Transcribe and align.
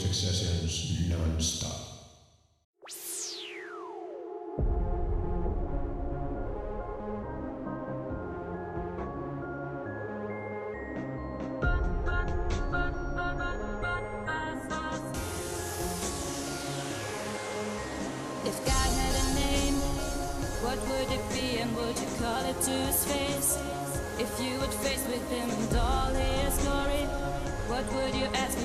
successions 0.00 1.08
non-stop. 1.10 1.76
If 18.46 18.56
God 18.64 18.90
had 18.96 19.14
a 19.14 19.34
name, 19.34 19.74
what 20.64 20.78
would 20.88 21.12
it 21.12 21.20
be 21.30 21.58
and 21.58 21.76
would 21.76 21.98
you 21.98 22.06
call 22.18 22.42
it 22.48 22.60
to 22.62 22.70
his 22.70 23.04
face? 23.04 23.58
If 24.18 24.40
you 24.40 24.58
would 24.60 24.72
face 24.72 25.04
with 25.06 25.30
him 25.30 25.50
and 25.50 25.76
all 25.76 26.08
his 26.14 26.56
glory, 26.64 27.04
what 27.68 27.84
would 27.92 28.14
you 28.14 28.26
ask 28.34 28.58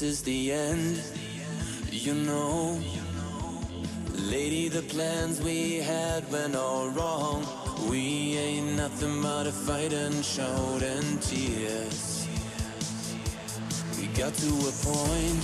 this 0.00 0.10
is 0.10 0.22
the 0.22 0.52
end, 0.52 1.02
you 1.90 2.14
know. 2.14 2.80
Lady, 4.14 4.68
the 4.68 4.82
plans 4.82 5.40
we 5.40 5.78
had 5.78 6.30
went 6.30 6.54
all 6.54 6.88
wrong. 6.90 7.44
We 7.90 8.36
ain't 8.36 8.76
nothing 8.76 9.20
but 9.20 9.48
a 9.48 9.52
fight 9.52 9.92
and 9.92 10.24
shout 10.24 10.82
and 10.82 11.20
tears. 11.20 12.28
We 13.98 14.06
got 14.08 14.34
to 14.34 14.52
a 14.70 14.74
point 14.86 15.42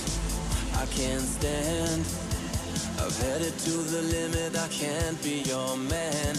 I 0.75 0.85
can't 0.85 1.27
stand. 1.37 2.05
I've 3.03 3.17
headed 3.23 3.57
to 3.59 3.71
the 3.71 4.01
limit, 4.03 4.55
I 4.55 4.69
can't 4.69 5.21
be 5.21 5.41
your 5.41 5.75
man. 5.75 6.35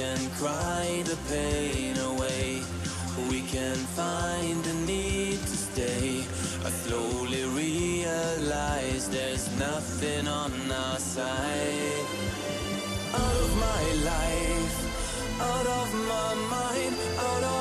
Can 0.00 0.30
cry 0.40 1.02
the 1.04 1.18
pain 1.28 1.94
away. 2.12 2.62
We 3.28 3.42
can 3.42 3.76
find 4.00 4.60
a 4.66 4.76
need 4.86 5.38
to 5.50 5.56
stay. 5.68 6.24
I 6.68 6.70
slowly 6.84 7.44
realize 7.62 9.10
there's 9.10 9.46
nothing 9.58 10.26
on 10.26 10.52
our 10.72 10.98
side. 10.98 12.06
Out 13.22 13.36
of 13.44 13.50
my 13.68 13.84
life, 14.12 14.78
out 15.52 15.66
of 15.80 15.88
my 16.12 16.30
mind, 16.56 16.94
out 17.28 17.44
of 17.52 17.59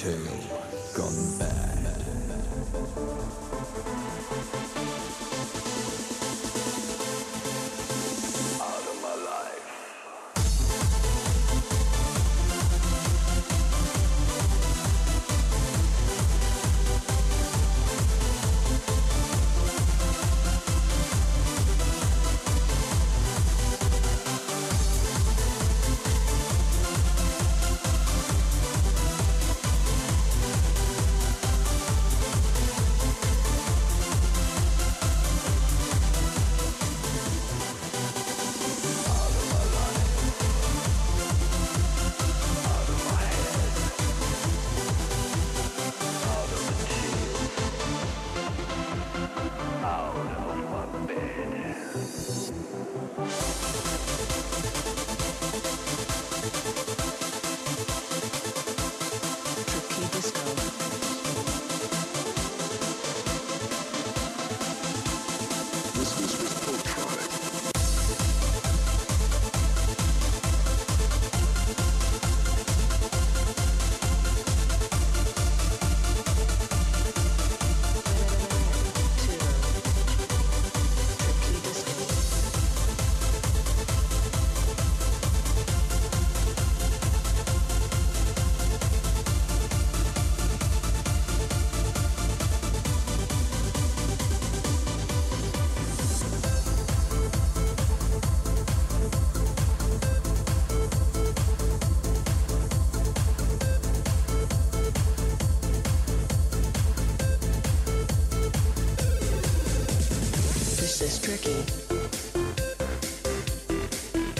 fairy 0.00 0.59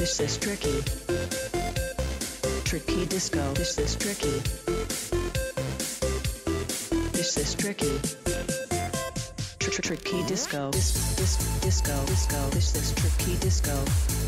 This 0.00 0.18
is 0.18 0.38
tricky. 0.38 0.80
Tricky 2.64 3.04
disco. 3.04 3.52
This 3.52 3.76
is 3.76 3.94
tricky. 3.96 4.40
This 7.12 7.36
is 7.36 7.54
tricky. 7.54 8.00
Tr- 9.58 9.70
tr- 9.70 9.82
Tricky 9.82 10.22
disco. 10.22 10.70
This 10.70 11.14
this 11.16 11.36
disco 11.60 11.92
disco. 12.06 12.40
This 12.48 12.74
is 12.76 12.94
tricky 12.94 13.36
disco. 13.40 13.76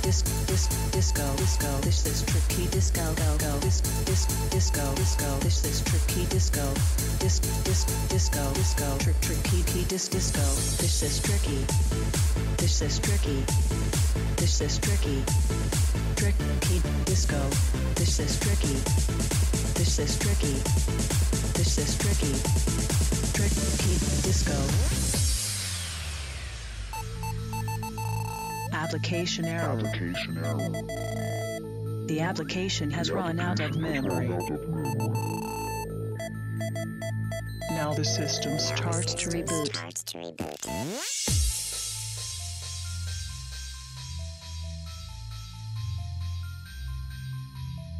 This 0.02 0.20
this 0.44 0.68
disco 0.92 1.36
disco. 1.36 1.80
This 1.80 2.04
is 2.04 2.22
tricky 2.26 2.66
disco 2.68 3.14
go 3.14 3.38
go. 3.38 3.58
This 3.60 3.80
this 4.04 4.26
disco 4.50 4.94
disco. 4.94 5.38
This 5.38 5.64
is 5.64 5.80
tricky 5.80 6.26
disco. 6.26 6.68
This 7.18 7.38
this 7.64 7.84
disco 8.12 8.44
disco. 8.52 8.98
Trick 8.98 9.18
tricky 9.22 9.84
disco. 9.88 10.44
This 10.76 11.02
is 11.02 11.22
tricky. 11.22 11.64
This 12.58 12.82
is 12.82 12.98
tricky. 12.98 13.42
This 14.42 14.60
is 14.60 14.76
tricky. 14.78 15.22
Tricky 16.16 16.82
disco. 17.04 17.38
This 17.94 18.18
is 18.18 18.40
tricky. 18.40 18.74
This 19.78 20.00
is 20.00 20.18
tricky. 20.18 20.54
This 21.54 21.78
is 21.78 21.96
tricky. 21.96 22.34
Tricky 23.38 23.94
disco. 24.26 24.58
Application 28.72 29.44
error. 29.44 29.78
Application 29.78 30.36
error. 30.38 32.06
The 32.08 32.18
application 32.18 32.90
has 32.90 33.12
run 33.12 33.38
out 33.38 33.60
of 33.60 33.76
memory. 33.76 34.26
Now 37.70 37.94
the 37.94 38.04
system 38.04 38.58
starts 38.58 39.14
to 39.14 39.28
reboot. 39.28 39.70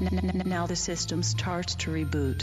Now 0.02 0.66
the 0.66 0.74
system 0.74 1.22
starts 1.22 1.76
to 1.76 1.90
reboot. 1.90 2.42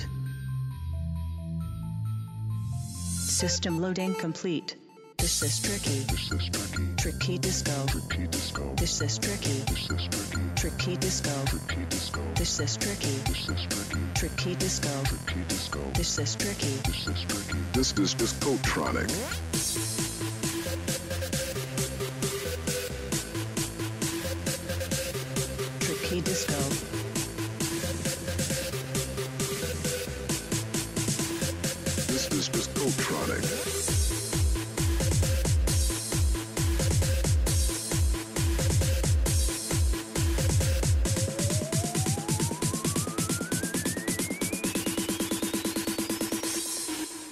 System 3.18 3.82
loading 3.82 4.16
complete. 4.16 4.76
This 5.18 5.44
is 5.44 5.62
tricky. 5.62 6.00
This 6.08 6.32
is 6.32 6.50
tricky. 6.50 6.88
Tricky 6.96 7.38
disco. 7.38 7.86
Tricky 7.88 8.28
disco. 8.28 8.74
This 8.78 9.02
is 9.02 9.18
tricky. 9.18 9.60
This 9.68 9.90
is 9.90 10.08
tricky. 10.08 10.46
Tricky 10.56 10.96
disco. 10.96 11.46
Tricky 11.46 11.86
disco. 11.90 12.22
This 12.36 12.60
is 12.62 12.78
tricky. 12.78 13.18
This 13.28 13.50
is 13.50 13.66
tricky. 13.66 14.00
Tricky 14.16 14.56
disco. 14.56 15.04
Tricky 15.04 15.42
disco. 15.50 15.80
This 15.96 16.18
is 16.18 16.36
tricky. 16.36 16.76
This 16.86 17.08
is 17.08 17.22
tricky. 17.24 17.60
This 17.74 17.92
is 18.00 18.16
Discotronic. 18.16 19.89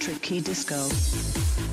electric 0.07 0.21
key 0.21 0.39
disco. 0.39 1.66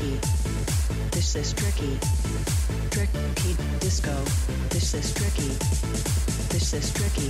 tricky. 0.00 0.20
This 1.10 1.36
is 1.36 1.52
tricky. 1.52 1.98
Tricky 2.90 3.56
disco. 3.80 4.14
This 4.70 4.94
is 4.94 5.12
tricky. 5.12 5.48
This 6.48 6.72
is 6.72 6.92
tricky. 6.92 7.28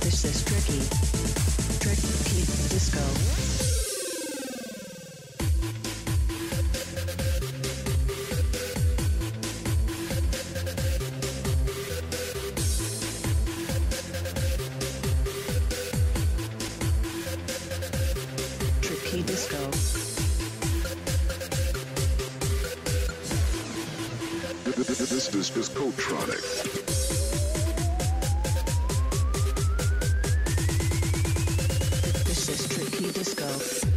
This 0.00 0.24
is 0.24 0.44
tricky. 0.44 0.80
Tricky 1.80 2.42
disco. 2.68 3.61
This 25.54 25.68
is 25.68 25.76
Coatronic. 25.76 26.40
This 32.24 32.48
is 32.48 32.68
Tricky 32.68 33.12
Disco. 33.12 33.91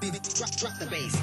baby, 0.00 0.18
drop, 0.34 0.50
drop 0.52 0.78
the 0.78 0.86
bass. 0.86 1.14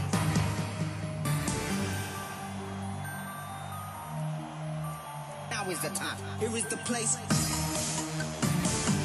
Now 5.50 5.70
is 5.70 5.82
the 5.82 5.90
time. 5.90 6.18
Here 6.40 6.56
is 6.56 6.66
the 6.66 6.78
place. 6.78 7.18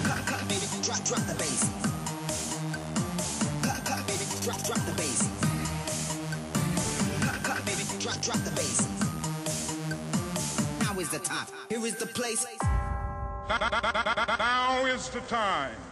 Cut, 0.05 0.27
cut, 0.27 0.49
baby, 0.49 0.67
drop, 0.83 1.03
drop 1.05 1.21
the 1.27 1.35
bass. 1.35 1.71
Cut, 3.63 3.85
cut, 3.85 4.07
baby, 4.07 4.25
drop, 4.43 4.63
drop 4.65 4.81
the 4.87 4.93
bass. 4.97 5.29
Cut, 7.21 7.43
cut, 7.43 7.65
baby, 7.65 7.85
drop, 8.01 8.21
drop 8.21 8.39
the 8.39 8.51
bass. 8.53 8.89
Now 10.81 10.99
is 10.99 11.11
the 11.11 11.21
time. 11.21 11.47
Here 11.69 11.85
is 11.87 11.97
the 11.97 12.07
place. 12.07 12.47
Now 13.49 14.85
is 14.87 15.09
the 15.11 15.21
time. 15.21 15.90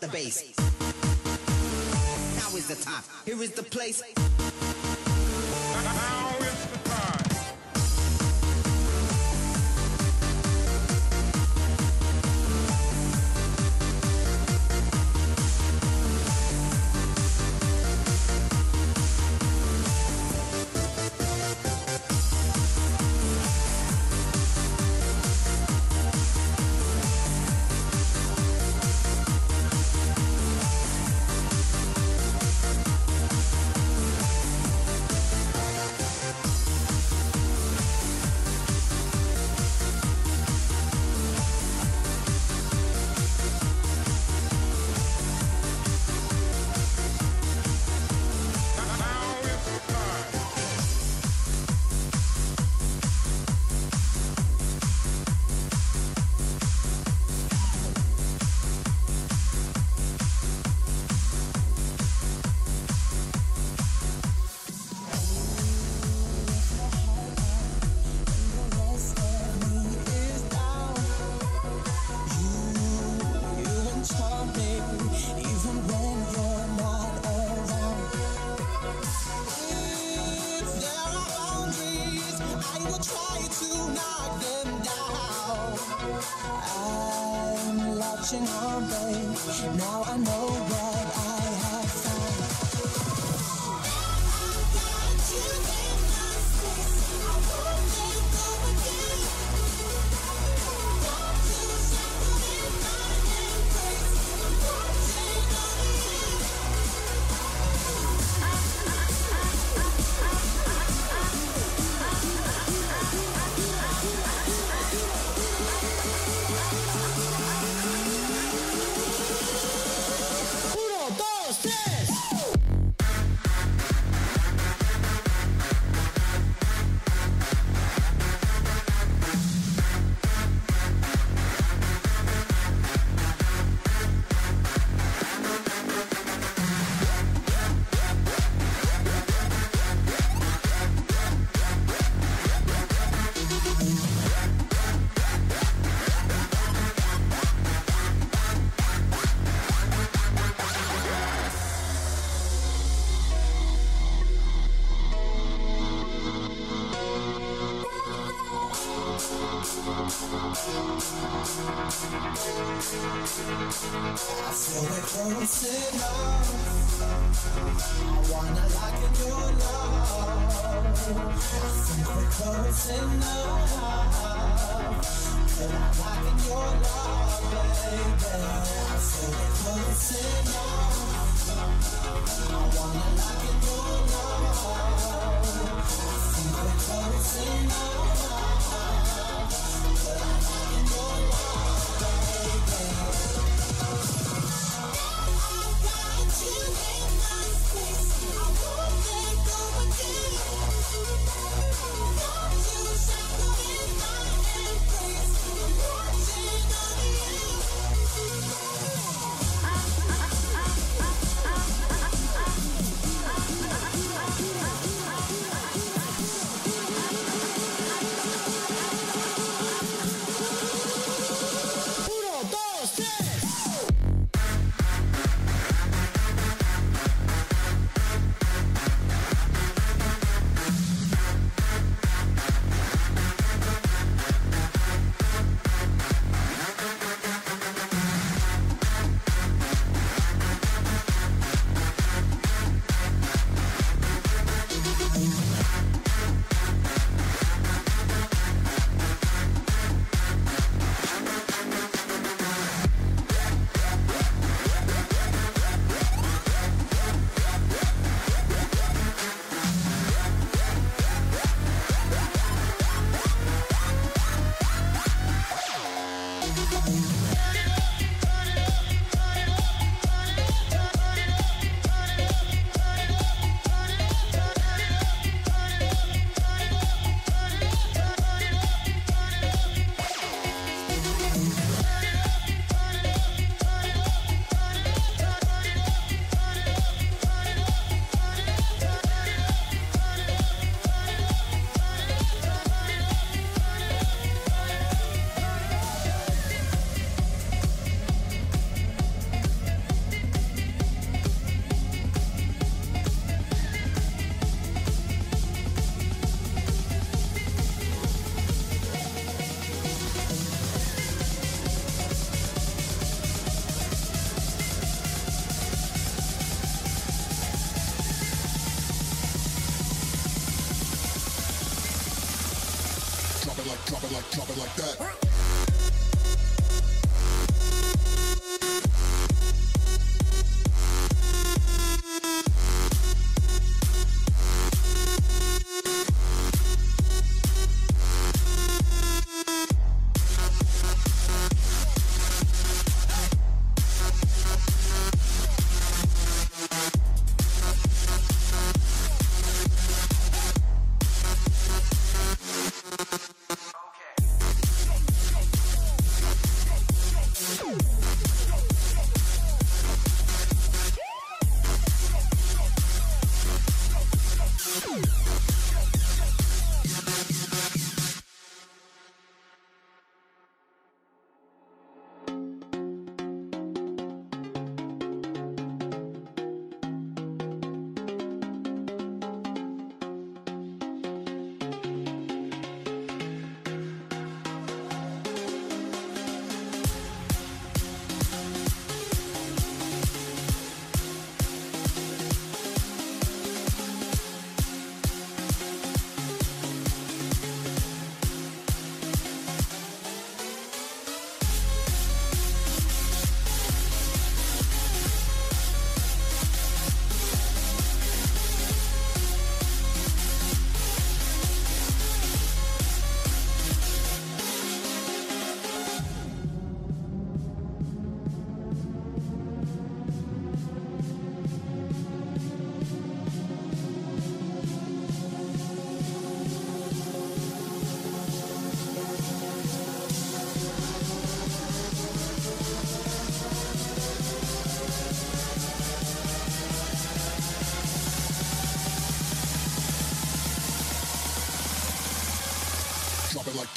the 0.00 0.08
bass. 0.08 0.54
Now 2.36 2.56
is 2.56 2.68
the 2.68 2.76
time. 2.76 3.02
Here 3.26 3.40
is 3.42 3.52
the 3.52 3.62
place. 3.62 4.02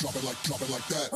Drop 0.03 0.15
it 0.17 0.23
like, 0.25 0.43
drop 0.43 0.61
it 0.61 0.69
like, 0.69 0.85
that. 0.87 1.12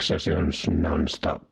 Sessions 0.00 0.66
non-stop. 0.68 1.51